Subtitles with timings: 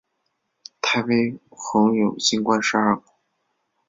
[0.81, 3.03] 太微垣有星官二十个。